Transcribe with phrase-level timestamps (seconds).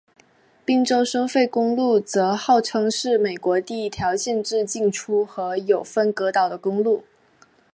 [0.65, 7.03] 宾州收费公路则号称是美国第一条限制进出和有分隔岛的公路。